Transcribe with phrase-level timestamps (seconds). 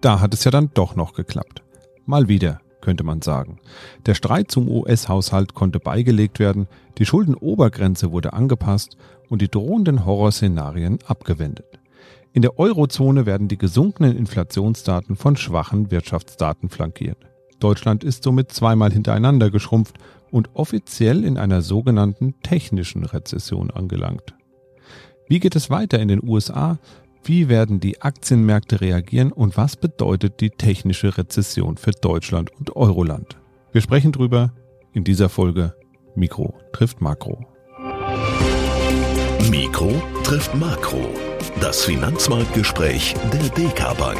[0.00, 1.62] Da hat es ja dann doch noch geklappt.
[2.04, 3.58] Mal wieder, könnte man sagen.
[4.06, 8.96] Der Streit zum US-Haushalt konnte beigelegt werden, die Schuldenobergrenze wurde angepasst
[9.28, 11.80] und die drohenden Horrorszenarien abgewendet.
[12.32, 17.18] In der Eurozone werden die gesunkenen Inflationsdaten von schwachen Wirtschaftsdaten flankiert.
[17.60, 19.96] Deutschland ist somit zweimal hintereinander geschrumpft
[20.30, 24.34] und offiziell in einer sogenannten technischen Rezession angelangt.
[25.28, 26.78] Wie geht es weiter in den USA?
[27.26, 33.36] Wie werden die Aktienmärkte reagieren und was bedeutet die technische Rezession für Deutschland und Euroland?
[33.72, 34.52] Wir sprechen drüber
[34.92, 35.74] in dieser Folge
[36.14, 37.44] Mikro trifft Makro.
[39.50, 41.08] Mikro trifft Makro.
[41.60, 44.18] Das Finanzmarktgespräch der DK Bank.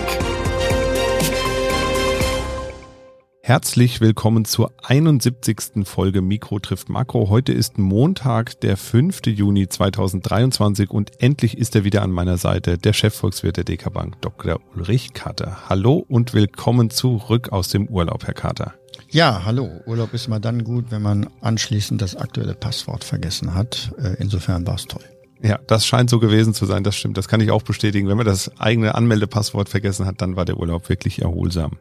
[3.46, 5.84] Herzlich willkommen zur 71.
[5.84, 7.30] Folge Mikro trifft Makro.
[7.30, 9.20] Heute ist Montag, der 5.
[9.26, 14.20] Juni 2023 und endlich ist er wieder an meiner Seite, der Chefvolkswirt der DK Bank,
[14.20, 14.58] Dr.
[14.74, 15.58] Ulrich Kater.
[15.68, 18.74] Hallo und willkommen zurück aus dem Urlaub, Herr Kater.
[19.10, 19.70] Ja, hallo.
[19.86, 23.92] Urlaub ist immer dann gut, wenn man anschließend das aktuelle Passwort vergessen hat.
[23.96, 25.04] Äh, insofern war es toll.
[25.40, 27.16] Ja, das scheint so gewesen zu sein, das stimmt.
[27.16, 28.08] Das kann ich auch bestätigen.
[28.08, 31.78] Wenn man das eigene Anmeldepasswort vergessen hat, dann war der Urlaub wirklich erholsam.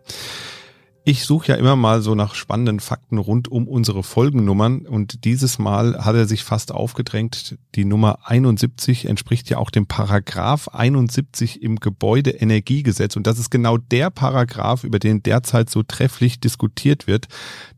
[1.08, 5.59] Ich suche ja immer mal so nach spannenden Fakten rund um unsere Folgennummern und dieses
[5.59, 7.59] Mal hat er sich fast aufgedrängt.
[7.75, 13.78] Die Nummer 71 entspricht ja auch dem Paragraph 71 im Gebäudeenergiegesetz und das ist genau
[13.78, 17.28] der Paragraph, über den derzeit so trefflich diskutiert wird.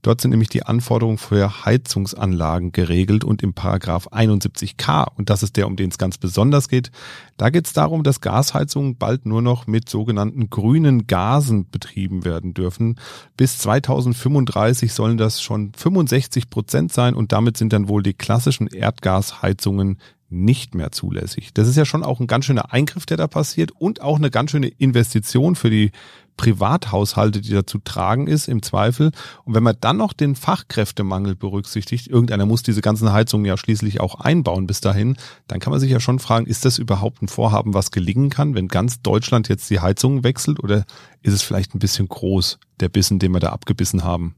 [0.03, 5.57] Dort sind nämlich die Anforderungen für Heizungsanlagen geregelt und im Paragraph 71k und das ist
[5.57, 6.91] der, um den es ganz besonders geht.
[7.35, 12.53] Da geht es darum, dass Gasheizungen bald nur noch mit sogenannten grünen Gasen betrieben werden
[12.53, 12.95] dürfen.
[13.35, 18.67] Bis 2035 sollen das schon 65 Prozent sein und damit sind dann wohl die klassischen
[18.67, 19.99] Erdgasheizungen
[20.29, 21.53] nicht mehr zulässig.
[21.53, 24.29] Das ist ja schon auch ein ganz schöner Eingriff, der da passiert und auch eine
[24.29, 25.91] ganz schöne Investition für die
[26.37, 29.11] Privathaushalte, die dazu tragen ist, im Zweifel.
[29.43, 33.99] Und wenn man dann noch den Fachkräftemangel berücksichtigt, irgendeiner muss diese ganzen Heizungen ja schließlich
[33.99, 37.27] auch einbauen bis dahin, dann kann man sich ja schon fragen, ist das überhaupt ein
[37.27, 40.85] Vorhaben, was gelingen kann, wenn ganz Deutschland jetzt die Heizungen wechselt oder
[41.23, 44.35] ist es vielleicht ein bisschen groß, der Bissen, den wir da abgebissen haben?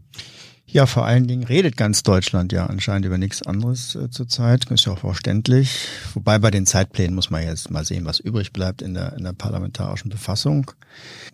[0.71, 4.69] Ja, vor allen Dingen redet ganz Deutschland ja anscheinend über nichts anderes äh, zurzeit.
[4.69, 5.87] Ist ja auch verständlich.
[6.13, 9.23] Wobei bei den Zeitplänen muss man jetzt mal sehen, was übrig bleibt in der, in
[9.23, 10.71] der parlamentarischen Befassung.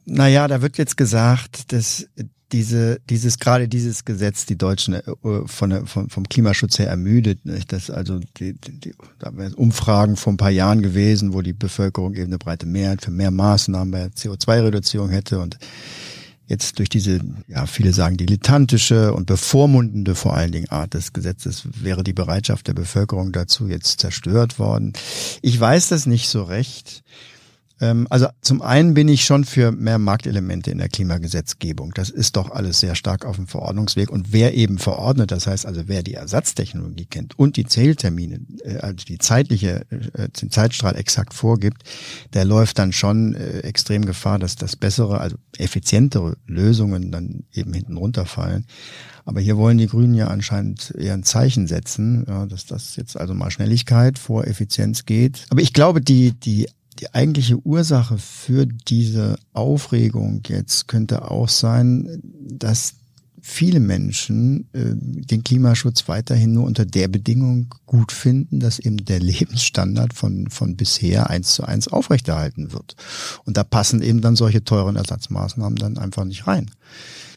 [0.06, 2.07] Naja, da wird jetzt gesagt, dass
[2.51, 5.01] diese, dieses, gerade dieses Gesetz die Deutschen äh,
[5.46, 7.46] von, von, vom Klimaschutz her ermüdet.
[7.46, 7.73] Nicht?
[7.73, 12.13] Das also die, die da wären Umfragen vor ein paar Jahren gewesen, wo die Bevölkerung
[12.13, 15.57] eben eine breite Mehrheit für mehr Maßnahmen bei CO2-Reduzierung hätte und
[16.47, 21.67] jetzt durch diese, ja, viele sagen dilettantische und bevormundende vor allen Dingen Art des Gesetzes
[21.81, 24.94] wäre die Bereitschaft der Bevölkerung dazu jetzt zerstört worden.
[25.41, 27.03] Ich weiß das nicht so recht.
[27.81, 31.91] Ähm, also zum einen bin ich schon für mehr Marktelemente in der Klimagesetzgebung.
[31.94, 34.09] Das ist doch alles sehr stark auf dem Verordnungsweg.
[34.09, 38.78] Und wer eben verordnet, das heißt also wer die Ersatztechnologie kennt und die Zähltermine, äh,
[38.78, 41.84] also die zeitliche, äh, den Zeitstrahl exakt vorgibt,
[42.34, 47.74] der läuft dann schon äh, extrem Gefahr, dass das bessere, also effizientere Lösungen dann eben
[47.74, 48.66] hinten runterfallen.
[49.25, 53.19] Aber hier wollen die Grünen ja anscheinend eher ein Zeichen setzen, ja, dass das jetzt
[53.19, 55.47] also mal Schnelligkeit vor Effizienz geht.
[55.50, 56.68] Aber ich glaube, die, die
[57.00, 62.95] die eigentliche Ursache für diese Aufregung jetzt könnte auch sein, dass
[63.47, 69.19] viele Menschen äh, den Klimaschutz weiterhin nur unter der Bedingung gut finden, dass eben der
[69.19, 72.95] Lebensstandard von, von bisher eins zu eins aufrechterhalten wird.
[73.44, 76.72] Und da passen eben dann solche teuren Ersatzmaßnahmen dann einfach nicht rein.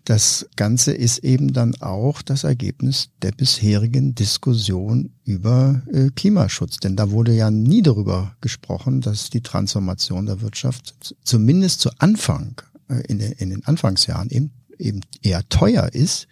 [0.06, 6.78] Das Ganze ist eben dann auch das Ergebnis der bisherigen Diskussion über äh, Klimaschutz.
[6.78, 12.62] Denn da wurde ja nie darüber gesprochen, dass die Transformation der Wirtschaft zumindest zu Anfang,
[12.88, 16.28] äh, in, den, in den Anfangsjahren eben, eben eher teuer ist.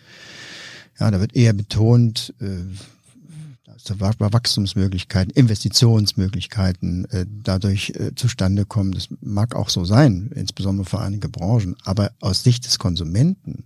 [0.98, 2.64] Ja, da wird eher betont, äh,
[3.88, 8.92] Wachstumsmöglichkeiten, Investitionsmöglichkeiten äh, dadurch äh, zustande kommen.
[8.92, 11.76] Das mag auch so sein, insbesondere für einige Branchen.
[11.84, 13.64] Aber aus Sicht des Konsumenten,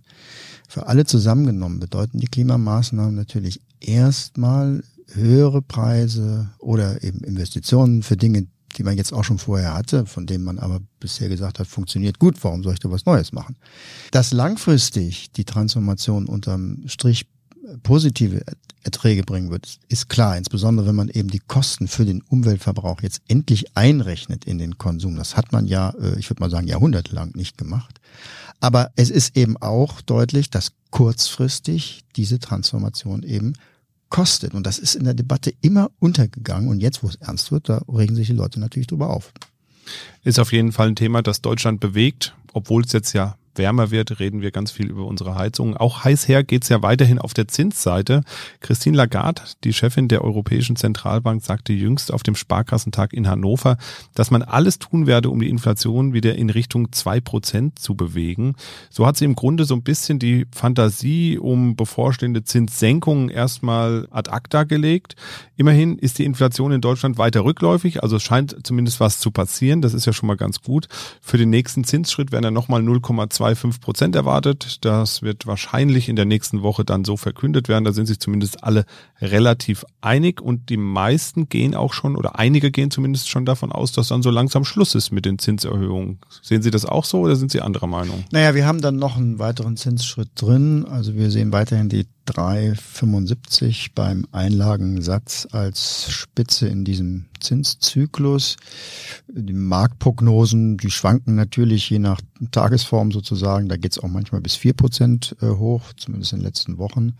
[0.67, 8.47] für alle zusammengenommen, bedeuten die Klimamaßnahmen natürlich erstmal höhere Preise oder eben Investitionen für Dinge,
[8.73, 12.19] die man jetzt auch schon vorher hatte, von denen man aber bisher gesagt hat, funktioniert
[12.19, 13.55] gut, warum soll ich da was Neues machen?
[14.11, 17.27] Dass langfristig die Transformation unterm Strich
[17.83, 18.43] positive
[18.83, 20.37] Erträge bringen wird, ist klar.
[20.37, 25.15] Insbesondere wenn man eben die Kosten für den Umweltverbrauch jetzt endlich einrechnet in den Konsum.
[25.15, 27.99] Das hat man ja, äh, ich würde mal sagen, jahrhundertelang nicht gemacht.
[28.59, 33.53] Aber es ist eben auch deutlich, dass kurzfristig diese Transformation eben
[34.11, 34.53] kostet.
[34.53, 36.69] Und das ist in der Debatte immer untergegangen.
[36.69, 39.33] Und jetzt, wo es ernst wird, da regen sich die Leute natürlich drüber auf.
[40.23, 44.19] Ist auf jeden Fall ein Thema, das Deutschland bewegt, obwohl es jetzt ja wärmer wird,
[44.19, 45.77] reden wir ganz viel über unsere Heizungen.
[45.77, 48.23] Auch heiß her geht's ja weiterhin auf der Zinsseite.
[48.59, 53.77] Christine Lagarde, die Chefin der Europäischen Zentralbank, sagte jüngst auf dem Sparkassentag in Hannover,
[54.15, 58.55] dass man alles tun werde, um die Inflation wieder in Richtung zwei Prozent zu bewegen.
[58.89, 64.29] So hat sie im Grunde so ein bisschen die Fantasie um bevorstehende Zinssenkungen erstmal ad
[64.31, 65.15] acta gelegt.
[65.57, 69.81] Immerhin ist die Inflation in Deutschland weiter rückläufig, also es scheint zumindest was zu passieren.
[69.81, 70.87] Das ist ja schon mal ganz gut.
[71.21, 74.85] Für den nächsten Zinsschritt werden dann nochmal 0,2 2,5 Prozent erwartet.
[74.85, 77.83] Das wird wahrscheinlich in der nächsten Woche dann so verkündet werden.
[77.83, 78.85] Da sind sich zumindest alle
[79.19, 83.91] relativ einig und die meisten gehen auch schon oder einige gehen zumindest schon davon aus,
[83.91, 86.19] dass dann so langsam Schluss ist mit den Zinserhöhungen.
[86.41, 88.23] Sehen Sie das auch so oder sind Sie anderer Meinung?
[88.31, 90.85] Naja, wir haben dann noch einen weiteren Zinsschritt drin.
[90.85, 98.55] Also wir sehen weiterhin die 3,75 beim Einlagensatz als Spitze in diesem Zinszyklus.
[99.27, 102.21] Die Marktprognosen, die schwanken natürlich je nach
[102.51, 103.67] Tagesform sozusagen.
[103.67, 107.13] Da geht es auch manchmal bis vier Prozent äh, hoch, zumindest in den letzten Wochen.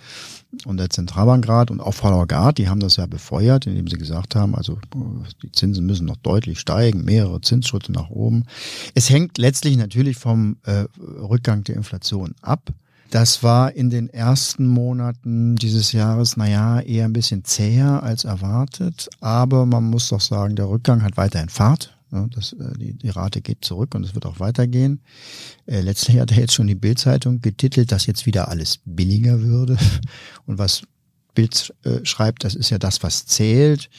[0.66, 4.36] Und der Zentralbankrat und auch Frau Lagarde, die haben das ja befeuert, indem sie gesagt
[4.36, 4.80] haben, also
[5.44, 8.46] die Zinsen müssen noch deutlich steigen, mehrere Zinsschritte nach oben.
[8.94, 12.72] Es hängt letztlich natürlich vom äh, Rückgang der Inflation ab.
[13.12, 19.10] Das war in den ersten Monaten dieses Jahres, naja, eher ein bisschen zäher als erwartet.
[19.20, 21.94] Aber man muss doch sagen, der Rückgang hat weiterhin Fahrt.
[22.10, 25.02] Das, äh, die, die Rate geht zurück und es wird auch weitergehen.
[25.66, 29.78] Äh, letztlich hat er jetzt schon die Bildzeitung getitelt, dass jetzt wieder alles billiger würde.
[30.46, 30.84] Und was
[31.36, 33.90] Bild äh, schreibt, das ist ja das, was zählt.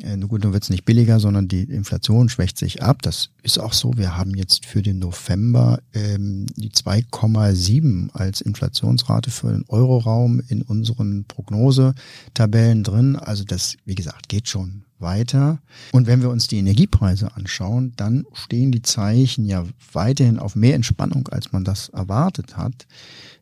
[0.00, 3.02] Äh, nur gut, dann wird es nicht billiger, sondern die Inflation schwächt sich ab.
[3.02, 3.92] Das ist auch so.
[3.96, 10.62] Wir haben jetzt für den November ähm, die 2,7 als Inflationsrate für den Euroraum in
[10.62, 13.16] unseren Prognosetabellen drin.
[13.16, 15.60] Also das, wie gesagt, geht schon weiter.
[15.92, 20.74] Und wenn wir uns die Energiepreise anschauen, dann stehen die Zeichen ja weiterhin auf mehr
[20.74, 22.86] Entspannung, als man das erwartet hat.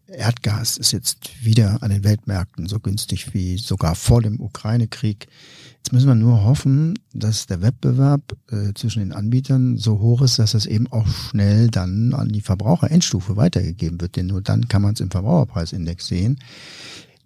[0.06, 5.28] Erdgas ist jetzt wieder an den Weltmärkten so günstig wie sogar vor dem Ukraine-Krieg.
[5.78, 8.20] Jetzt müssen wir nur hoffen, dass der Wettbewerb
[8.50, 12.42] äh, zwischen den Anbietern so hoch ist, dass das eben auch schnell dann an die
[12.42, 14.16] Verbraucherendstufe weitergegeben wird.
[14.16, 16.40] Denn nur dann kann man es im Verbraucherpreisindex sehen.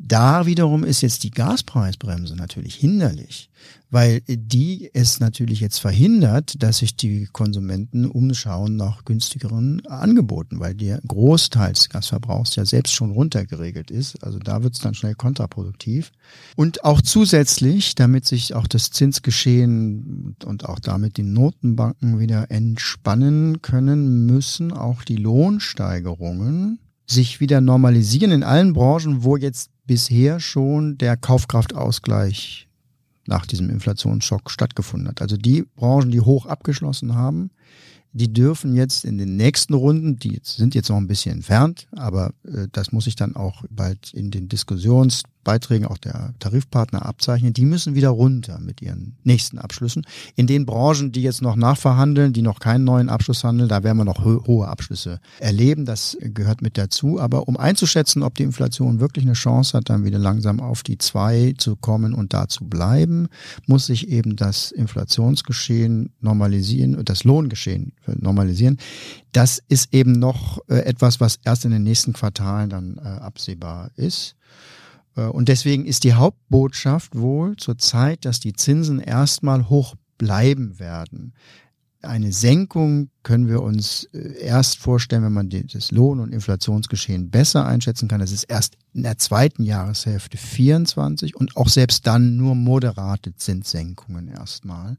[0.05, 3.51] Da wiederum ist jetzt die Gaspreisbremse natürlich hinderlich,
[3.89, 10.75] weil die es natürlich jetzt verhindert, dass sich die Konsumenten umschauen nach günstigeren Angeboten, weil
[10.75, 14.25] der Großteil des Gasverbrauchs ja selbst schon runtergeregelt ist.
[14.25, 16.11] Also da wird es dann schnell kontraproduktiv.
[16.57, 23.63] Und auch zusätzlich, damit sich auch das Zinsgeschehen und auch damit die Notenbanken wieder entspannen
[23.63, 30.99] können, müssen auch die Lohnsteigerungen sich wieder normalisieren in allen Branchen, wo jetzt bisher schon
[30.99, 32.69] der Kaufkraftausgleich
[33.27, 35.23] nach diesem Inflationsschock stattgefunden hat.
[35.23, 37.51] Also die Branchen, die hoch abgeschlossen haben,
[38.13, 42.33] die dürfen jetzt in den nächsten Runden, die sind jetzt noch ein bisschen entfernt, aber
[42.45, 47.53] äh, das muss ich dann auch bald in den Diskussions Beiträgen auch der Tarifpartner abzeichnen,
[47.53, 50.07] die müssen wieder runter mit ihren nächsten Abschlüssen.
[50.37, 53.99] In den Branchen, die jetzt noch nachverhandeln, die noch keinen neuen Abschluss handeln, da werden
[53.99, 55.85] wir noch ho hohe Abschlüsse erleben.
[55.85, 57.21] Das gehört mit dazu.
[57.21, 60.99] Aber um einzuschätzen, ob die Inflation wirklich eine Chance hat, dann wieder langsam auf die
[60.99, 63.29] zwei zu kommen und da zu bleiben,
[63.67, 68.79] muss sich eben das Inflationsgeschehen normalisieren, das Lohngeschehen normalisieren.
[69.33, 73.91] Das ist eben noch äh, etwas, was erst in den nächsten Quartalen dann äh, absehbar
[73.97, 74.37] ist.
[75.17, 81.35] Äh, und deswegen ist die Hauptbotschaft wohl zurzeit, dass die Zinsen erstmal hoch bleiben werden.
[82.03, 87.65] Eine Senkung können wir uns äh, erst vorstellen, wenn man das Lohn- und Inflationsgeschehen besser
[87.65, 88.21] einschätzen kann.
[88.21, 94.29] Das ist erst in der zweiten Jahreshälfte 24 und auch selbst dann nur moderate Zinssenkungen
[94.29, 94.97] erstmal.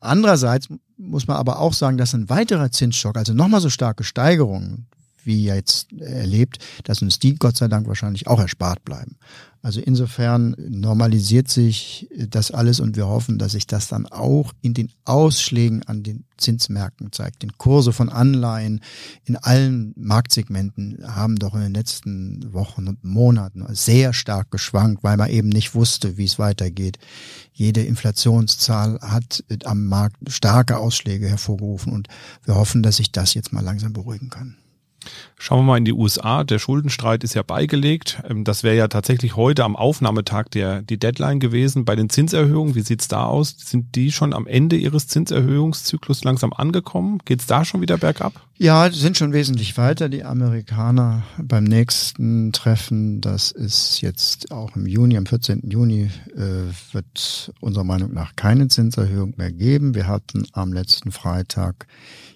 [0.00, 4.86] Andererseits muss man aber auch sagen, dass ein weiterer Zinsschock, also nochmal so starke Steigerungen
[5.28, 9.16] wie jetzt erlebt, dass uns die Gott sei Dank wahrscheinlich auch erspart bleiben.
[9.60, 14.72] Also insofern normalisiert sich das alles und wir hoffen, dass sich das dann auch in
[14.72, 17.42] den Ausschlägen an den Zinsmärkten zeigt.
[17.42, 18.80] Den Kurse von Anleihen
[19.24, 25.16] in allen Marktsegmenten haben doch in den letzten Wochen und Monaten sehr stark geschwankt, weil
[25.16, 26.98] man eben nicht wusste, wie es weitergeht.
[27.52, 32.06] Jede Inflationszahl hat am Markt starke Ausschläge hervorgerufen und
[32.44, 34.56] wir hoffen, dass sich das jetzt mal langsam beruhigen kann.
[35.36, 36.42] Schauen wir mal in die USA.
[36.42, 38.20] Der Schuldenstreit ist ja beigelegt.
[38.28, 41.84] Ähm, das wäre ja tatsächlich heute am Aufnahmetag der die Deadline gewesen.
[41.84, 43.54] Bei den Zinserhöhungen, wie sieht's da aus?
[43.58, 47.20] Sind die schon am Ende ihres Zinserhöhungszyklus langsam angekommen?
[47.24, 48.32] Geht's da schon wieder bergab?
[48.60, 50.08] Ja, sind schon wesentlich weiter.
[50.08, 55.70] Die Amerikaner beim nächsten Treffen, das ist jetzt auch im Juni, am 14.
[55.70, 59.94] Juni, äh, wird unserer Meinung nach keine Zinserhöhung mehr geben.
[59.94, 61.86] Wir hatten am letzten Freitag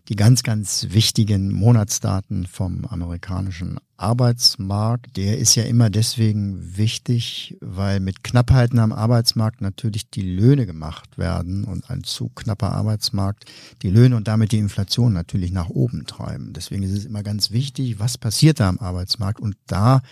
[0.08, 5.16] die ganz, ganz wichtigen Monatsdaten vom amerikanischen Arbeitsmarkt.
[5.16, 11.18] Der ist ja immer deswegen wichtig, weil mit Knappheiten am Arbeitsmarkt natürlich die Löhne gemacht
[11.18, 13.44] werden und ein zu knapper Arbeitsmarkt
[13.82, 16.52] die Löhne und damit die Inflation natürlich nach oben treiben.
[16.52, 20.02] Deswegen ist es immer ganz wichtig, was passiert da am Arbeitsmarkt und da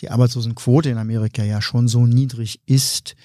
[0.00, 3.16] die Arbeitslosenquote in Amerika ja schon so niedrig ist,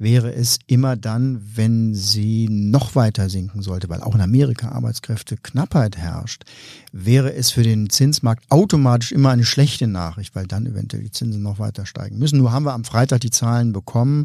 [0.00, 5.98] wäre es immer dann, wenn sie noch weiter sinken sollte, weil auch in Amerika Arbeitskräfteknappheit
[5.98, 6.44] herrscht,
[6.90, 11.42] wäre es für den Zinsmarkt automatisch immer eine schlechte Nachricht, weil dann eventuell die Zinsen
[11.42, 12.38] noch weiter steigen müssen.
[12.38, 14.24] Nur haben wir am Freitag die Zahlen bekommen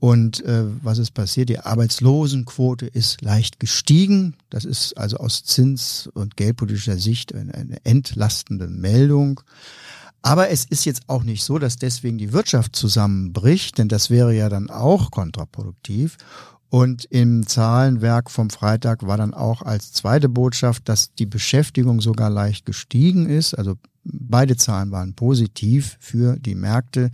[0.00, 1.48] und äh, was ist passiert?
[1.48, 4.34] Die Arbeitslosenquote ist leicht gestiegen.
[4.50, 9.40] Das ist also aus zins- und geldpolitischer Sicht eine, eine entlastende Meldung.
[10.22, 14.34] Aber es ist jetzt auch nicht so, dass deswegen die Wirtschaft zusammenbricht, denn das wäre
[14.34, 16.16] ja dann auch kontraproduktiv.
[16.70, 22.28] Und im Zahlenwerk vom Freitag war dann auch als zweite Botschaft, dass die Beschäftigung sogar
[22.28, 23.54] leicht gestiegen ist.
[23.54, 27.10] Also beide Zahlen waren positiv für die Märkte.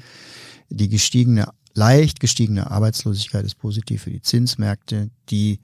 [0.71, 5.11] Die gestiegene, leicht gestiegene Arbeitslosigkeit ist positiv für die Zinsmärkte.
[5.31, 5.61] Die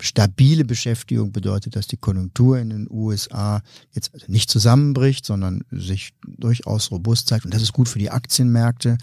[0.00, 3.62] stabile Beschäftigung bedeutet, dass die Konjunktur in den USA
[3.92, 7.44] jetzt also nicht zusammenbricht, sondern sich durchaus robust zeigt.
[7.44, 8.98] Und das ist gut für die Aktienmärkte.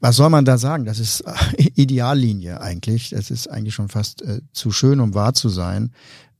[0.00, 0.84] Was soll man da sagen?
[0.84, 1.24] Das ist
[1.56, 3.10] Ideallinie eigentlich.
[3.10, 5.92] Das ist eigentlich schon fast äh, zu schön, um wahr zu sein.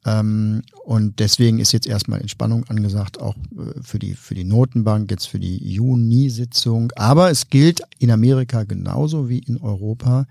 [0.05, 5.11] Ähm, und deswegen ist jetzt erstmal Entspannung angesagt, auch äh, für die, für die Notenbank,
[5.11, 6.93] jetzt für die Juni-Sitzung.
[6.97, 10.27] Aber es gilt in Amerika genauso wie in Europa.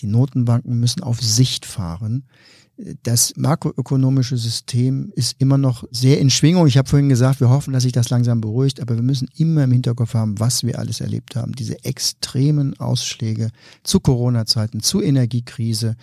[0.00, 2.24] Die Notenbanken müssen auf Sicht fahren
[3.02, 6.68] das makroökonomische System ist immer noch sehr in Schwingung.
[6.68, 9.64] Ich habe vorhin gesagt, wir hoffen, dass sich das langsam beruhigt, aber wir müssen immer
[9.64, 11.52] im Hinterkopf haben, was wir alles erlebt haben.
[11.52, 13.50] Diese extremen Ausschläge
[13.82, 15.96] zu Corona-Zeiten, zu Energiekrise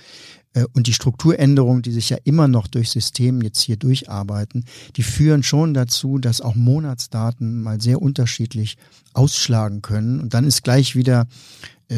[0.53, 4.65] äh, und die Strukturänderungen, die sich ja immer noch durch System jetzt hier durcharbeiten,
[4.97, 8.77] die führen schon dazu, dass auch Monatsdaten mal sehr unterschiedlich
[9.13, 10.19] ausschlagen können.
[10.19, 11.27] Und dann ist gleich wieder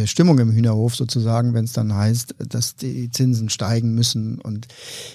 [0.05, 4.39] Stimmung im Hühnerhof sozusagen, wenn es dann heißt, dass die Zinsen steigen müssen.
[4.39, 4.67] Und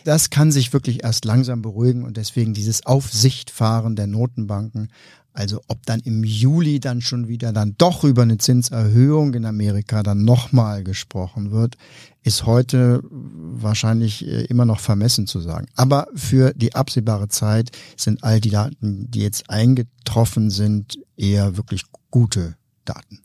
[0.05, 4.88] das kann sich wirklich erst langsam beruhigen und deswegen dieses Aufsichtfahren der Notenbanken.
[5.35, 10.02] Also ob dann im Juli dann schon wieder dann doch über eine Zinserhöhung in Amerika
[10.02, 11.76] dann nochmal gesprochen wird,
[12.23, 15.69] ist heute wahrscheinlich äh, immer noch vermessen zu sagen.
[15.75, 21.85] Aber für die absehbare Zeit sind all die Daten, die jetzt eingetroffen sind, eher wirklich
[22.11, 23.21] gute Daten.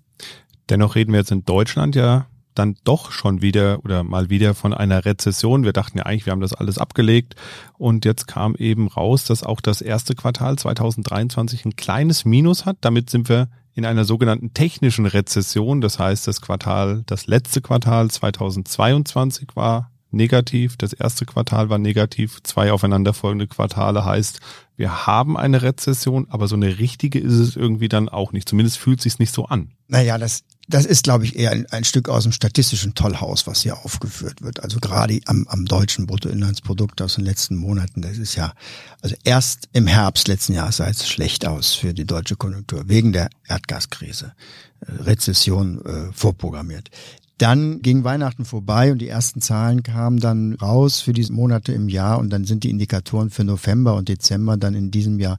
[0.70, 4.74] Dennoch reden wir jetzt in Deutschland ja dann doch schon wieder oder mal wieder von
[4.74, 5.64] einer Rezession.
[5.64, 7.36] Wir dachten ja eigentlich, wir haben das alles abgelegt
[7.78, 12.78] und jetzt kam eben raus, dass auch das erste Quartal 2023 ein kleines Minus hat.
[12.82, 15.82] Damit sind wir in einer sogenannten technischen Rezession.
[15.82, 22.42] Das heißt, das Quartal, das letzte Quartal 2022 war negativ, das erste Quartal war negativ,
[22.44, 24.40] zwei aufeinanderfolgende Quartale heißt,
[24.76, 28.48] wir haben eine Rezession, aber so eine richtige ist es irgendwie dann auch nicht.
[28.48, 29.72] Zumindest fühlt sich nicht so an.
[29.88, 33.62] Naja, das das ist, glaube ich, eher ein, ein, Stück aus dem statistischen Tollhaus, was
[33.62, 34.62] hier aufgeführt wird.
[34.62, 38.54] Also gerade am, am deutschen Bruttoinlandsprodukt aus den letzten Monaten, das ist ja,
[39.02, 43.14] also erst im Herbst letzten Jahres sah es schlecht aus für die deutsche Konjunktur, wegen
[43.14, 44.34] der Erdgaskrise,
[44.82, 46.90] äh, Rezession äh, vorprogrammiert.
[47.38, 51.88] Dann ging Weihnachten vorbei und die ersten Zahlen kamen dann raus für diese Monate im
[51.88, 55.38] Jahr und dann sind die Indikatoren für November und Dezember dann in diesem Jahr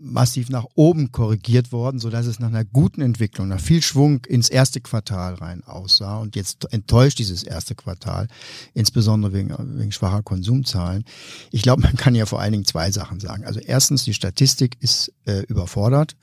[0.00, 4.24] massiv nach oben korrigiert worden, so dass es nach einer guten Entwicklung, nach viel Schwung
[4.26, 6.18] ins erste Quartal rein aussah.
[6.18, 8.28] Und jetzt enttäuscht dieses erste Quartal,
[8.74, 11.04] insbesondere wegen, wegen schwacher Konsumzahlen.
[11.50, 13.44] Ich glaube, man kann ja vor allen Dingen zwei Sachen sagen.
[13.44, 16.16] Also erstens, die Statistik ist äh, überfordert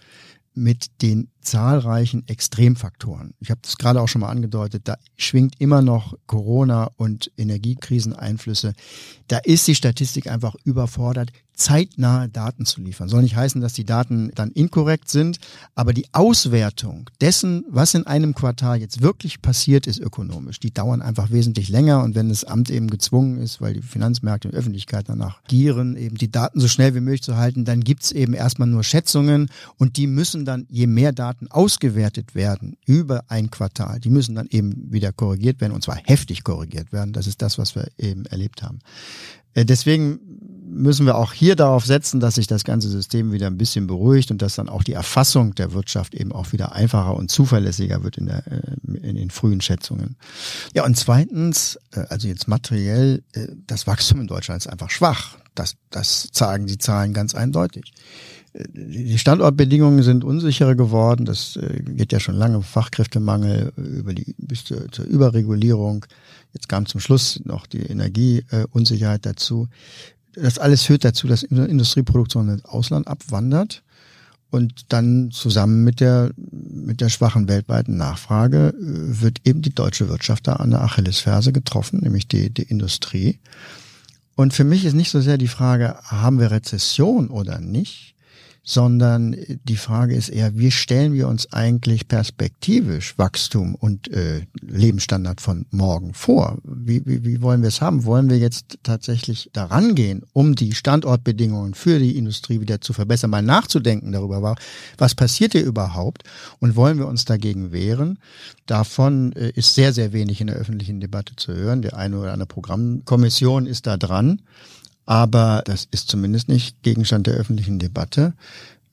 [0.56, 3.34] mit den zahlreichen Extremfaktoren.
[3.40, 8.74] Ich habe das gerade auch schon mal angedeutet, da schwingt immer noch Corona und Energiekriseneinflüsse.
[9.28, 13.10] Da ist die Statistik einfach überfordert zeitnahe Daten zu liefern.
[13.10, 15.40] Soll nicht heißen, dass die Daten dann inkorrekt sind,
[15.74, 21.02] aber die Auswertung dessen, was in einem Quartal jetzt wirklich passiert ist ökonomisch, die dauern
[21.02, 25.08] einfach wesentlich länger und wenn das Amt eben gezwungen ist, weil die Finanzmärkte und Öffentlichkeit
[25.08, 28.68] danach gieren, eben die Daten so schnell wie möglich zu halten, dann gibt's eben erstmal
[28.68, 34.10] nur Schätzungen und die müssen dann, je mehr Daten ausgewertet werden über ein Quartal, die
[34.10, 37.14] müssen dann eben wieder korrigiert werden und zwar heftig korrigiert werden.
[37.14, 38.80] Das ist das, was wir eben erlebt haben.
[39.54, 40.20] Äh, deswegen
[40.68, 44.32] müssen wir auch hier darauf setzen, dass sich das ganze System wieder ein bisschen beruhigt
[44.32, 48.18] und dass dann auch die Erfassung der Wirtschaft eben auch wieder einfacher und zuverlässiger wird
[48.18, 50.16] in, der, äh, in den frühen Schätzungen.
[50.74, 55.38] Ja, und zweitens, äh, also jetzt materiell, äh, das Wachstum in Deutschland ist einfach schwach.
[55.54, 57.94] Das, das zeigen die Zahlen ganz eindeutig.
[58.74, 61.26] Die Standortbedingungen sind unsicherer geworden.
[61.26, 62.62] Das geht ja schon lange.
[62.62, 66.06] Fachkräftemangel über die, bis zur Überregulierung.
[66.54, 69.68] Jetzt kam zum Schluss noch die Energieunsicherheit dazu.
[70.36, 73.84] Das alles führt dazu, dass Industrieproduktion ins Ausland abwandert
[74.56, 78.74] und dann zusammen mit der, mit der schwachen weltweiten Nachfrage äh,
[79.22, 83.40] wird eben die deutsche Wirtschaft da an der Achillesferse getroffen, nämlich die, die Industrie.
[84.36, 88.15] Und für mich ist nicht so sehr die Frage, haben wir Rezession oder nicht,
[88.68, 95.40] sondern die Frage ist eher, wie stellen wir uns eigentlich perspektivisch Wachstum und äh, Lebensstandard
[95.40, 96.58] von morgen vor?
[96.64, 98.06] Wie, wie, wie wollen wir es haben?
[98.06, 103.30] Wollen wir jetzt tatsächlich daran gehen, um die Standortbedingungen für die Industrie wieder zu verbessern,
[103.30, 104.56] mal nachzudenken darüber,
[104.98, 106.24] was passiert hier überhaupt
[106.60, 108.18] und wollen wir uns dagegen wehren?
[108.66, 111.84] Davon äh, ist sehr, sehr wenig in der öffentlichen Debatte zu hören.
[111.84, 114.42] Der eine oder andere Programmkommission ist da dran.
[115.06, 118.34] Aber das ist zumindest nicht Gegenstand der öffentlichen Debatte.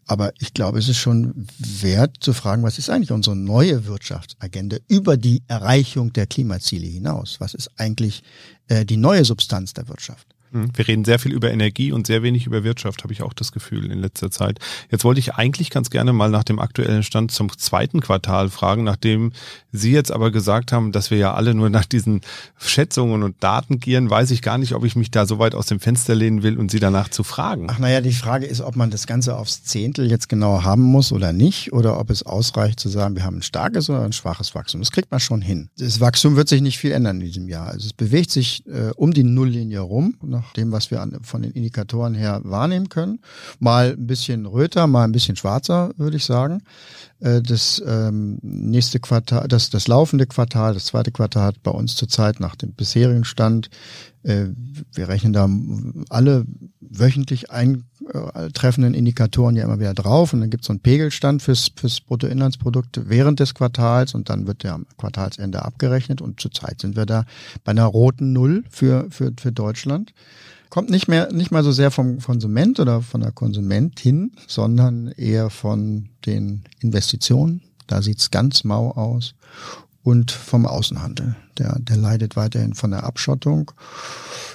[0.06, 4.76] Aber ich glaube, es ist schon wert zu fragen, was ist eigentlich unsere neue Wirtschaftsagenda
[4.88, 7.36] über die Erreichung der Klimaziele hinaus?
[7.38, 8.22] Was ist eigentlich
[8.68, 10.31] äh, die neue Substanz der Wirtschaft?
[10.52, 13.32] Hm, wir reden sehr viel über Energie und sehr wenig über Wirtschaft, habe ich auch
[13.32, 14.58] das Gefühl in letzter Zeit.
[14.90, 18.84] Jetzt wollte ich eigentlich ganz gerne mal nach dem aktuellen Stand zum zweiten Quartal fragen,
[18.84, 19.32] nachdem
[19.72, 22.20] Sie jetzt aber gesagt haben, dass wir ja alle nur nach diesen
[22.58, 25.66] Schätzungen und Daten gieren, weiß ich gar nicht, ob ich mich da so weit aus
[25.66, 27.68] dem Fenster lehnen will und Sie danach zu fragen.
[27.70, 31.12] Ach naja, die Frage ist, ob man das Ganze aufs Zehntel jetzt genau haben muss
[31.12, 34.54] oder nicht, oder ob es ausreicht zu sagen, wir haben ein starkes oder ein schwaches
[34.54, 34.82] Wachstum.
[34.82, 35.70] Das kriegt man schon hin.
[35.78, 37.68] Das Wachstum wird sich nicht viel ändern in diesem Jahr.
[37.68, 41.42] Also es bewegt sich äh, um die Nulllinie rum, nach dem, was wir an, von
[41.42, 43.20] den Indikatoren her wahrnehmen können.
[43.58, 46.62] Mal ein bisschen röter, mal ein bisschen schwarzer, würde ich sagen.
[47.22, 51.94] Äh, das ähm, nächste Quartal, das, das laufende Quartal, das zweite Quartal hat bei uns
[51.94, 53.70] zurzeit nach dem bisherigen Stand,
[54.24, 54.46] äh,
[54.92, 55.48] wir rechnen da
[56.08, 56.44] alle
[56.80, 61.70] wöchentlich eintreffenden Indikatoren ja immer wieder drauf und dann gibt es so einen Pegelstand fürs,
[61.74, 66.96] fürs Bruttoinlandsprodukt während des Quartals und dann wird der am Quartalsende abgerechnet und zurzeit sind
[66.96, 67.24] wir da
[67.64, 70.12] bei einer roten Null für, für, für Deutschland
[70.72, 75.50] kommt nicht mehr, nicht mal so sehr vom Konsument oder von der Konsumentin, sondern eher
[75.50, 77.60] von den Investitionen.
[77.88, 79.34] Da sieht's ganz mau aus.
[80.02, 81.36] Und vom Außenhandel.
[81.58, 83.70] Der, der leidet weiterhin von der Abschottung.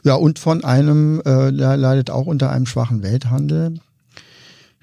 [0.03, 3.79] Ja, und von einem, äh, der leidet auch unter einem schwachen Welthandel.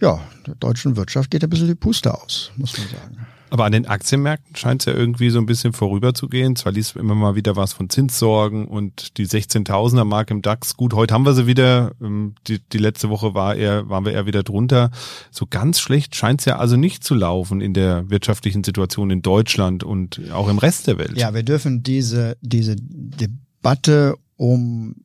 [0.00, 3.26] Ja, der deutschen Wirtschaft geht ein bisschen die Puste aus, muss man sagen.
[3.50, 6.57] Aber an den Aktienmärkten scheint es ja irgendwie so ein bisschen vorüberzugehen.
[6.57, 10.76] Zwar liest immer mal wieder was von Zinssorgen und die 16.000er Mark im DAX.
[10.76, 11.92] Gut, heute haben wir sie wieder.
[12.00, 14.90] Ähm, die, die letzte Woche war eher, waren wir eher wieder drunter.
[15.30, 19.22] So ganz schlecht scheint es ja also nicht zu laufen in der wirtschaftlichen Situation in
[19.22, 21.16] Deutschland und auch im Rest der Welt.
[21.16, 24.96] Ja, wir dürfen diese, diese Debatte um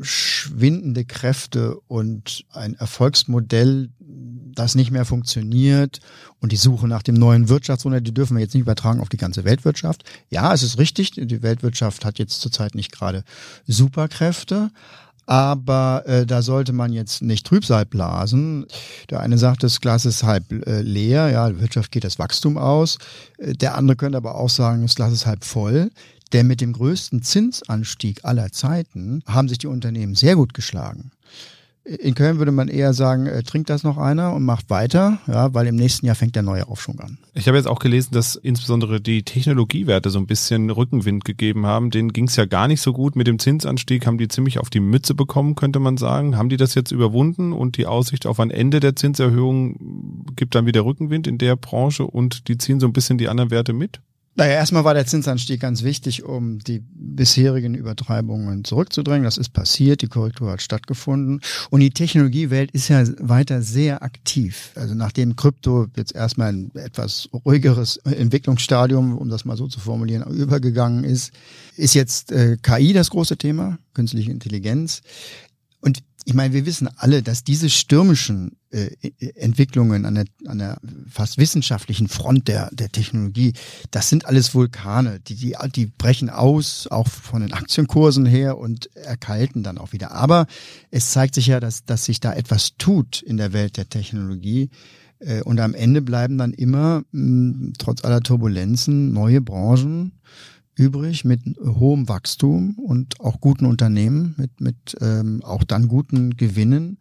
[0.00, 3.90] schwindende Kräfte und ein Erfolgsmodell
[4.54, 6.00] das nicht mehr funktioniert
[6.40, 9.16] und die Suche nach dem neuen Wirtschaftswunder, die dürfen wir jetzt nicht übertragen auf die
[9.16, 10.04] ganze Weltwirtschaft.
[10.30, 13.24] Ja, es ist richtig, die Weltwirtschaft hat jetzt zurzeit nicht gerade
[13.66, 14.70] Superkräfte,
[15.28, 18.64] aber äh, da sollte man jetzt nicht Trübsal blasen.
[19.10, 22.96] Der eine sagt, das Glas ist halb äh, leer, ja, Wirtschaft geht das Wachstum aus.
[23.36, 25.90] Äh, der andere könnte aber auch sagen, das Glas ist halb voll.
[26.32, 31.10] Denn mit dem größten Zinsanstieg aller Zeiten haben sich die Unternehmen sehr gut geschlagen.
[31.88, 35.54] In Köln würde man eher sagen, äh, trinkt das noch einer und macht weiter, ja,
[35.54, 37.16] weil im nächsten Jahr fängt der neue Aufschwung an.
[37.32, 41.90] Ich habe jetzt auch gelesen, dass insbesondere die Technologiewerte so ein bisschen Rückenwind gegeben haben.
[41.90, 43.16] Denen ging es ja gar nicht so gut.
[43.16, 46.36] Mit dem Zinsanstieg haben die ziemlich auf die Mütze bekommen, könnte man sagen.
[46.36, 50.66] Haben die das jetzt überwunden und die Aussicht auf ein Ende der Zinserhöhung gibt dann
[50.66, 54.00] wieder Rückenwind in der Branche und die ziehen so ein bisschen die anderen Werte mit?
[54.38, 59.24] Naja, erstmal war der Zinsanstieg ganz wichtig, um die bisherigen Übertreibungen zurückzudrängen.
[59.24, 61.40] Das ist passiert, die Korrektur hat stattgefunden.
[61.70, 64.70] Und die Technologiewelt ist ja weiter sehr aktiv.
[64.76, 70.22] Also nachdem Krypto jetzt erstmal ein etwas ruhigeres Entwicklungsstadium, um das mal so zu formulieren,
[70.32, 71.32] übergegangen ist,
[71.74, 75.02] ist jetzt äh, KI das große Thema, künstliche Intelligenz.
[75.80, 78.90] Und ich meine, wir wissen alle, dass diese stürmischen äh,
[79.34, 83.54] Entwicklungen an der, an der fast wissenschaftlichen Front der, der Technologie,
[83.90, 88.94] das sind alles Vulkane, die, die, die brechen aus, auch von den Aktienkursen her und
[88.94, 90.12] erkalten dann auch wieder.
[90.12, 90.46] Aber
[90.90, 94.68] es zeigt sich ja, dass, dass sich da etwas tut in der Welt der Technologie.
[95.20, 100.12] Äh, und am Ende bleiben dann immer, mh, trotz aller Turbulenzen, neue Branchen,
[100.78, 106.98] übrig mit hohem Wachstum und auch guten Unternehmen, mit, mit ähm, auch dann guten Gewinnen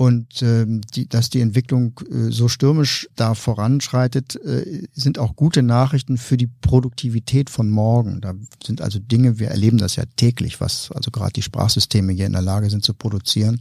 [0.00, 5.62] und ähm, die, dass die Entwicklung äh, so stürmisch da voranschreitet, äh, sind auch gute
[5.62, 8.22] Nachrichten für die Produktivität von morgen.
[8.22, 8.32] Da
[8.64, 12.32] sind also Dinge, wir erleben das ja täglich, was also gerade die Sprachsysteme hier in
[12.32, 13.60] der Lage sind zu produzieren,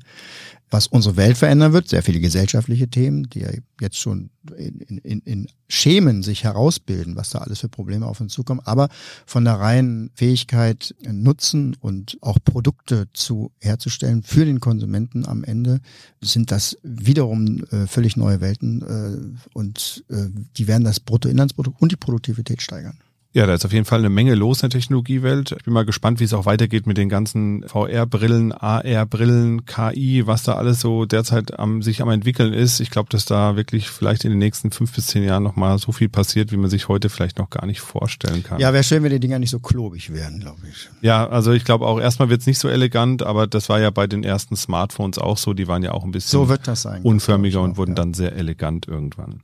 [0.71, 3.49] was unsere Welt verändern wird, sehr viele gesellschaftliche Themen, die ja
[3.81, 8.33] jetzt schon in, in, in Schemen sich herausbilden, was da alles für Probleme auf uns
[8.33, 8.89] zukommen, aber
[9.25, 15.81] von der reinen Fähigkeit, Nutzen und auch Produkte zu herzustellen für den Konsumenten am Ende,
[16.21, 20.27] sind das wiederum äh, völlig neue Welten äh, und äh,
[20.57, 22.97] die werden das Bruttoinlandsprodukt und die Produktivität steigern.
[23.31, 25.51] Ja, da ist auf jeden Fall eine Menge los in der Technologiewelt.
[25.55, 30.41] Ich bin mal gespannt, wie es auch weitergeht mit den ganzen VR-Brillen, AR-Brillen, KI, was
[30.41, 32.79] da alles so derzeit am, sich am entwickeln ist.
[32.79, 35.91] Ich glaube, dass da wirklich vielleicht in den nächsten fünf bis zehn Jahren nochmal so
[35.91, 38.59] viel passiert, wie man sich heute vielleicht noch gar nicht vorstellen kann.
[38.59, 40.89] Ja, wäre schön, wenn die Dinger nicht so klobig wären, glaube ich.
[41.01, 43.91] Ja, also ich glaube auch erstmal wird es nicht so elegant, aber das war ja
[43.91, 45.53] bei den ersten Smartphones auch so.
[45.53, 47.95] Die waren ja auch ein bisschen so wird das sein, unförmiger und wurden ja.
[47.95, 49.41] dann sehr elegant irgendwann.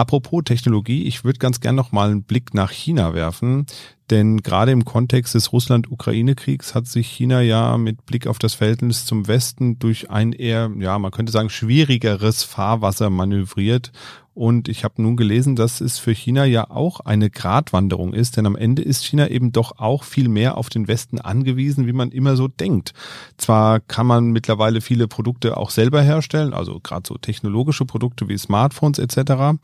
[0.00, 3.66] Apropos Technologie, ich würde ganz gern noch mal einen Blick nach China werfen,
[4.10, 9.04] denn gerade im Kontext des Russland-Ukraine-Kriegs hat sich China ja mit Blick auf das Verhältnis
[9.04, 13.92] zum Westen durch ein eher, ja, man könnte sagen, schwierigeres Fahrwasser manövriert
[14.34, 18.46] und ich habe nun gelesen, dass es für China ja auch eine Gratwanderung ist, denn
[18.46, 22.10] am Ende ist China eben doch auch viel mehr auf den Westen angewiesen, wie man
[22.10, 22.94] immer so denkt.
[23.36, 28.38] Zwar kann man mittlerweile viele Produkte auch selber herstellen, also gerade so technologische Produkte wie
[28.38, 29.58] Smartphones etc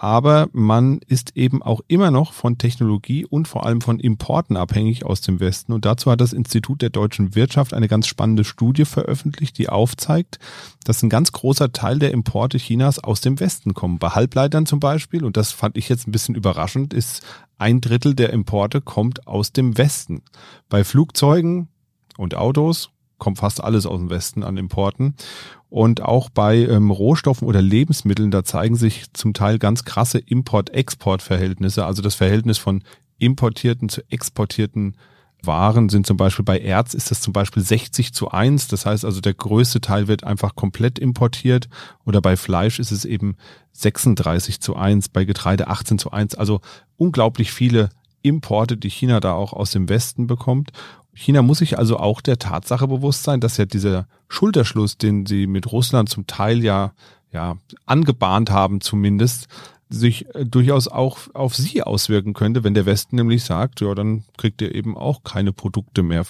[0.00, 5.04] aber man ist eben auch immer noch von Technologie und vor allem von Importen abhängig
[5.04, 5.72] aus dem Westen.
[5.72, 10.38] Und dazu hat das Institut der deutschen Wirtschaft eine ganz spannende Studie veröffentlicht, die aufzeigt,
[10.84, 13.98] dass ein ganz großer Teil der Importe Chinas aus dem Westen kommen.
[13.98, 17.26] Bei Halbleitern zum Beispiel, und das fand ich jetzt ein bisschen überraschend, ist
[17.58, 20.22] ein Drittel der Importe kommt aus dem Westen.
[20.68, 21.66] Bei Flugzeugen
[22.16, 25.16] und Autos kommt fast alles aus dem Westen an Importen.
[25.70, 31.84] Und auch bei ähm, Rohstoffen oder Lebensmitteln, da zeigen sich zum Teil ganz krasse Import-Export-Verhältnisse.
[31.84, 32.82] Also das Verhältnis von
[33.18, 34.96] importierten zu exportierten
[35.42, 38.68] Waren sind zum Beispiel bei Erz ist das zum Beispiel 60 zu 1.
[38.68, 41.68] Das heißt also, der größte Teil wird einfach komplett importiert.
[42.04, 43.36] Oder bei Fleisch ist es eben
[43.72, 46.34] 36 zu 1, bei Getreide 18 zu 1.
[46.34, 46.60] Also
[46.96, 47.90] unglaublich viele
[48.22, 50.72] Importe, die China da auch aus dem Westen bekommt.
[51.18, 55.46] China muss sich also auch der Tatsache bewusst sein, dass ja dieser Schulterschluss, den sie
[55.48, 56.92] mit Russland zum Teil ja,
[57.32, 59.48] ja angebahnt haben zumindest,
[59.90, 64.22] sich äh, durchaus auch auf sie auswirken könnte, wenn der Westen nämlich sagt, ja, dann
[64.36, 66.24] kriegt ihr eben auch keine Produkte mehr.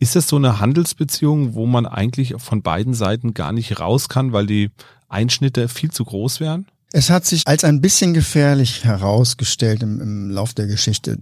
[0.00, 4.32] Ist das so eine Handelsbeziehung, wo man eigentlich von beiden Seiten gar nicht raus kann,
[4.32, 4.70] weil die
[5.08, 6.66] Einschnitte viel zu groß wären?
[6.90, 11.18] Es hat sich als ein bisschen gefährlich herausgestellt im, im Lauf der Geschichte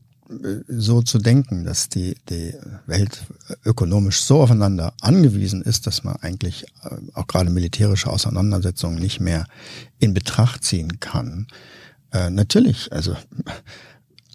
[0.68, 2.54] so zu denken, dass die, die
[2.86, 3.22] Welt
[3.64, 9.46] ökonomisch so aufeinander angewiesen ist, dass man eigentlich äh, auch gerade militärische Auseinandersetzungen nicht mehr
[9.98, 11.46] in Betracht ziehen kann.
[12.12, 13.16] Äh, natürlich, also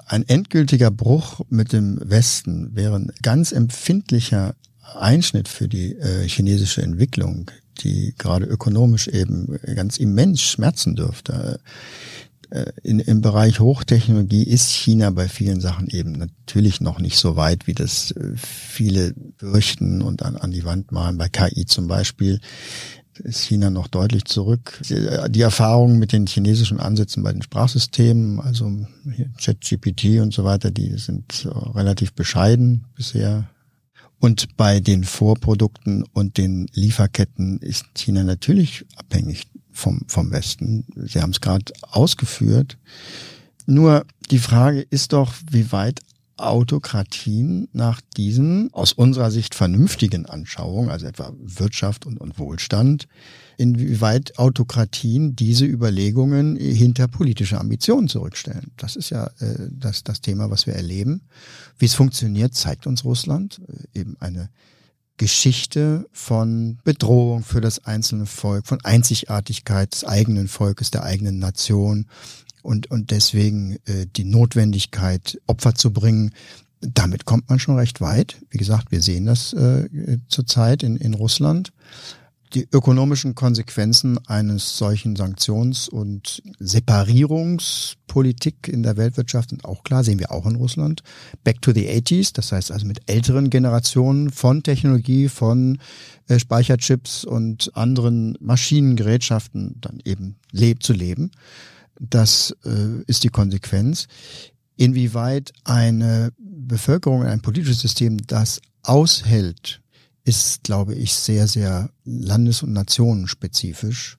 [0.07, 4.55] ein endgültiger Bruch mit dem Westen wäre ein ganz empfindlicher
[4.99, 11.59] Einschnitt für die äh, chinesische Entwicklung, die gerade ökonomisch eben ganz immens schmerzen dürfte.
[12.49, 17.35] Äh, in, im Bereich Hochtechnologie ist China bei vielen Sachen eben natürlich noch nicht so
[17.35, 21.17] weit, wie das äh, viele fürchten und an, an die Wand malen.
[21.17, 22.39] Bei KI zum Beispiel
[23.23, 24.81] ist China noch deutlich zurück.
[24.89, 28.69] Die Erfahrungen mit den chinesischen Ansätzen bei den Sprachsystemen, also
[29.41, 33.49] ChatGPT und so weiter, die sind relativ bescheiden bisher.
[34.19, 40.85] Und bei den Vorprodukten und den Lieferketten ist China natürlich abhängig vom, vom Westen.
[40.95, 42.77] Sie haben es gerade ausgeführt.
[43.67, 46.01] Nur die Frage ist doch, wie weit
[46.37, 53.07] Autokratien nach diesen aus unserer Sicht vernünftigen Anschauungen, also etwa Wirtschaft und, und Wohlstand,
[53.57, 58.71] inwieweit Autokratien diese Überlegungen hinter politische Ambitionen zurückstellen.
[58.75, 61.21] Das ist ja äh, das, das Thema, was wir erleben.
[61.77, 63.61] Wie es funktioniert, zeigt uns Russland.
[63.93, 64.49] Äh, eben eine
[65.17, 72.07] Geschichte von Bedrohung für das einzelne Volk, von Einzigartigkeit des eigenen Volkes, der eigenen Nation
[72.61, 76.31] und, und deswegen äh, die Notwendigkeit, Opfer zu bringen.
[76.81, 78.41] Damit kommt man schon recht weit.
[78.49, 79.87] Wie gesagt, wir sehen das äh,
[80.27, 81.71] zurzeit in, in Russland
[82.55, 90.19] die ökonomischen Konsequenzen eines solchen Sanktions- und Separierungspolitik in der Weltwirtschaft sind auch klar, sehen
[90.19, 91.03] wir auch in Russland.
[91.43, 95.79] Back to the 80s, das heißt also mit älteren Generationen von Technologie, von
[96.27, 101.31] äh, Speicherchips und anderen Maschinengerätschaften dann eben leb zu leben.
[101.99, 104.07] Das äh, ist die Konsequenz.
[104.77, 109.81] Inwieweit eine Bevölkerung, ein politisches System das aushält,
[110.25, 114.17] ist, glaube ich, sehr, sehr landes- und nationenspezifisch.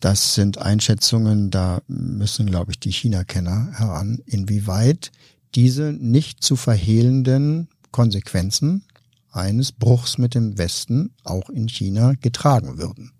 [0.00, 5.10] Das sind Einschätzungen, da müssen, glaube ich, die China-Kenner heran, inwieweit
[5.54, 8.84] diese nicht zu verhehlenden Konsequenzen
[9.32, 13.12] eines Bruchs mit dem Westen auch in China getragen würden.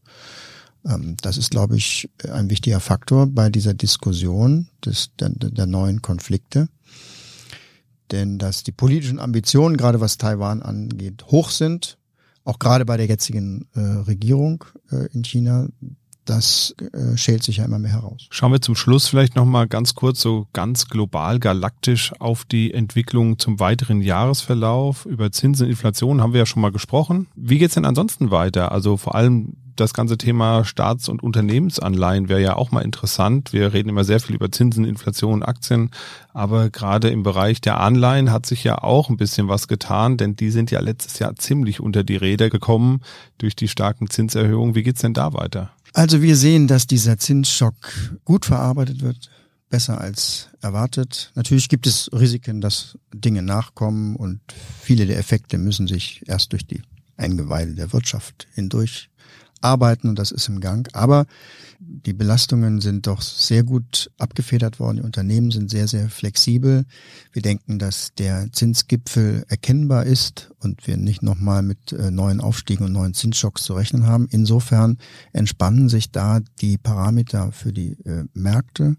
[0.84, 6.02] Ähm, das ist, glaube ich, ein wichtiger Faktor bei dieser Diskussion des, der, der neuen
[6.02, 6.68] Konflikte.
[8.10, 11.98] Denn dass die politischen Ambitionen, gerade was Taiwan angeht, hoch sind,
[12.44, 15.68] auch gerade bei der jetzigen äh, Regierung äh, in China,
[16.24, 18.26] das äh, schält sich ja immer mehr heraus.
[18.30, 23.38] Schauen wir zum Schluss vielleicht nochmal ganz kurz so ganz global, galaktisch auf die Entwicklung
[23.38, 25.06] zum weiteren Jahresverlauf.
[25.06, 27.28] Über Zinsen Inflation haben wir ja schon mal gesprochen.
[27.34, 28.72] Wie geht's denn ansonsten weiter?
[28.72, 33.52] Also vor allem das ganze Thema Staats- und Unternehmensanleihen wäre ja auch mal interessant.
[33.52, 35.90] Wir reden immer sehr viel über Zinsen, Inflation, Aktien,
[36.32, 40.36] aber gerade im Bereich der Anleihen hat sich ja auch ein bisschen was getan, denn
[40.36, 43.00] die sind ja letztes Jahr ziemlich unter die Räder gekommen
[43.38, 44.74] durch die starken Zinserhöhungen.
[44.74, 45.70] Wie geht's denn da weiter?
[45.94, 47.74] Also wir sehen, dass dieser Zinsschock
[48.24, 49.30] gut verarbeitet wird,
[49.70, 51.32] besser als erwartet.
[51.34, 54.40] Natürlich gibt es Risiken, dass Dinge nachkommen und
[54.80, 56.82] viele der Effekte müssen sich erst durch die
[57.16, 59.10] Eingeweide der Wirtschaft hindurch
[59.60, 60.88] arbeiten und das ist im Gang.
[60.94, 61.26] Aber
[61.80, 64.96] die Belastungen sind doch sehr gut abgefedert worden.
[64.96, 66.84] Die Unternehmen sind sehr, sehr flexibel.
[67.32, 72.86] Wir denken, dass der Zinsgipfel erkennbar ist und wir nicht nochmal mit äh, neuen Aufstiegen
[72.86, 74.28] und neuen Zinsschocks zu rechnen haben.
[74.30, 74.98] Insofern
[75.32, 78.96] entspannen sich da die Parameter für die äh, Märkte.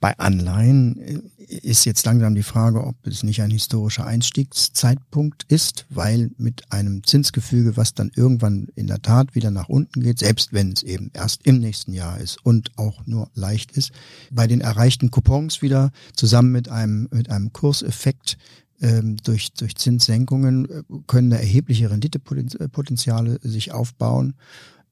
[0.00, 1.18] Bei Anleihen äh,
[1.56, 7.04] ist jetzt langsam die Frage, ob es nicht ein historischer Einstiegszeitpunkt ist, weil mit einem
[7.04, 11.10] Zinsgefüge, was dann irgendwann in der Tat wieder nach unten geht, selbst wenn es eben
[11.14, 13.92] erst im nächsten Jahr ist und auch nur leicht ist,
[14.30, 18.38] bei den erreichten Coupons wieder zusammen mit einem, mit einem Kurseffekt
[18.80, 24.34] ähm, durch, durch Zinssenkungen äh, können da erhebliche Renditepotenziale sich aufbauen.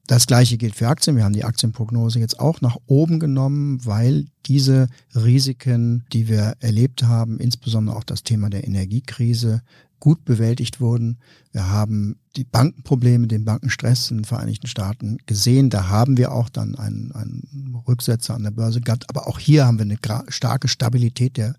[0.05, 1.15] Das gleiche gilt für Aktien.
[1.15, 7.03] Wir haben die Aktienprognose jetzt auch nach oben genommen, weil diese Risiken, die wir erlebt
[7.03, 9.61] haben, insbesondere auch das Thema der Energiekrise,
[10.03, 11.17] gut bewältigt wurden.
[11.53, 15.69] Wir haben die Bankenprobleme, den Bankenstress in den Vereinigten Staaten gesehen.
[15.69, 19.05] Da haben wir auch dann einen, einen Rücksetzer an der Börse gehabt.
[19.07, 21.55] Aber auch hier haben wir eine starke Stabilität der,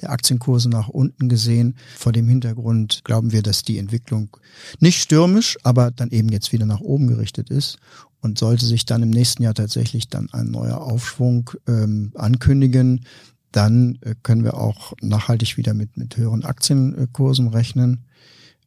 [0.00, 1.74] der Aktienkurse nach unten gesehen.
[1.96, 4.36] Vor dem Hintergrund glauben wir, dass die Entwicklung
[4.78, 7.78] nicht stürmisch, aber dann eben jetzt wieder nach oben gerichtet ist.
[8.20, 13.04] Und sollte sich dann im nächsten Jahr tatsächlich dann ein neuer Aufschwung ähm, ankündigen,
[13.52, 18.04] dann äh, können wir auch nachhaltig wieder mit, mit höheren Aktienkursen rechnen.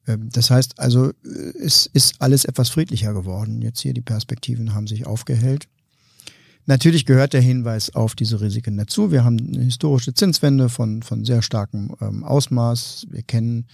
[0.08, 1.14] Ähm, das heißt also, äh,
[1.64, 3.62] es ist alles etwas friedlicher geworden.
[3.62, 5.68] Jetzt hier die Perspektiven haben sich aufgehellt.
[6.68, 9.12] Natürlich gehört der Hinweis auf diese Risiken dazu.
[9.12, 13.08] Wir haben eine historische Zinswende von, von sehr starkem ähm, Ausmaß.
[13.10, 13.66] Wir kennen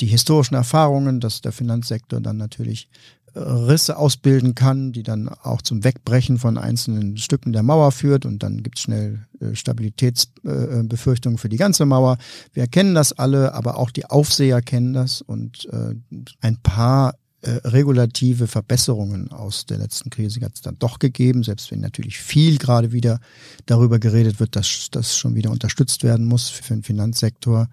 [0.00, 2.88] die historischen Erfahrungen, dass der Finanzsektor dann natürlich
[3.34, 8.42] Risse ausbilden kann, die dann auch zum Wegbrechen von einzelnen Stücken der Mauer führt und
[8.42, 12.18] dann gibt es schnell äh, Stabilitätsbefürchtungen äh, für die ganze Mauer.
[12.52, 15.94] Wir kennen das alle, aber auch die Aufseher kennen das und äh,
[16.40, 21.78] ein paar regulative Verbesserungen aus der letzten Krise hat es dann doch gegeben, selbst wenn
[21.78, 23.20] natürlich viel gerade wieder
[23.64, 27.68] darüber geredet wird, dass das schon wieder unterstützt werden muss für den Finanzsektor.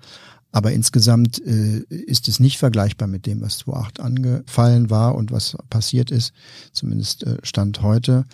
[0.56, 5.58] Aber insgesamt äh, ist es nicht vergleichbar mit dem, was 2008 angefallen war und was
[5.70, 6.34] passiert ist,
[6.72, 8.26] zumindest äh, Stand heute.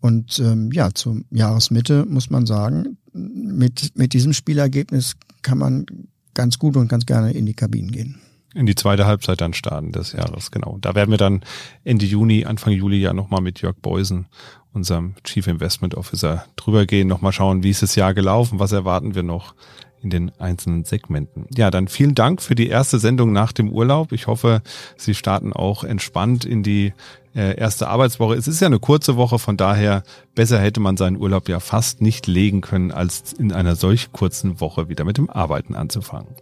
[0.00, 5.86] Und ähm, ja, zur Jahresmitte muss man sagen, mit, mit diesem Spielergebnis kann man
[6.34, 8.20] ganz gut und ganz gerne in die Kabinen gehen.
[8.54, 10.78] In die zweite Halbzeit dann starten des Jahres, genau.
[10.80, 11.42] Da werden wir dann
[11.82, 14.26] Ende Juni, Anfang Juli ja nochmal mit Jörg Beusen,
[14.72, 19.16] unserem Chief Investment Officer, drüber gehen, nochmal schauen, wie ist das Jahr gelaufen, was erwarten
[19.16, 19.56] wir noch
[20.04, 21.46] in den einzelnen Segmenten.
[21.56, 24.12] Ja, dann vielen Dank für die erste Sendung nach dem Urlaub.
[24.12, 24.62] Ich hoffe,
[24.96, 26.92] Sie starten auch entspannt in die
[27.34, 28.34] äh, erste Arbeitswoche.
[28.34, 32.00] Es ist ja eine kurze Woche, von daher besser hätte man seinen Urlaub ja fast
[32.00, 36.34] nicht legen können, als in einer solch kurzen Woche wieder mit dem Arbeiten anzufangen.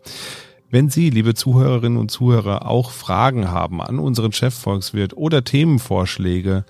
[0.71, 6.65] Wenn Sie, liebe Zuhörerinnen und Zuhörer, auch Fragen haben an unseren Chefvolkswirt oder Themenvorschläge,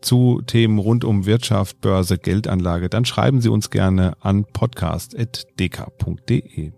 [0.00, 6.72] zu Themen rund um Wirtschaft, Börse, Geldanlage, dann schreiben Sie uns gerne an podcast.dk.de.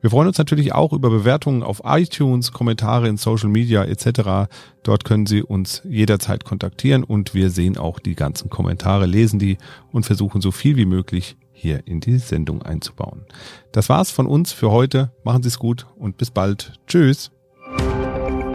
[0.00, 4.50] Wir freuen uns natürlich auch über Bewertungen auf iTunes, Kommentare in Social Media etc.
[4.82, 9.58] Dort können Sie uns jederzeit kontaktieren und wir sehen auch die ganzen Kommentare, lesen die
[9.92, 13.24] und versuchen so viel wie möglich hier in die Sendung einzubauen.
[13.72, 15.12] Das war's von uns für heute.
[15.22, 16.74] Machen Sie es gut und bis bald.
[16.86, 17.30] Tschüss.